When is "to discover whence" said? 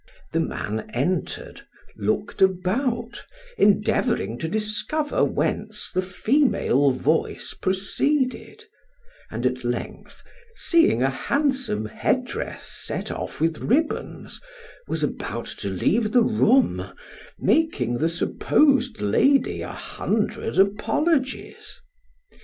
4.39-5.91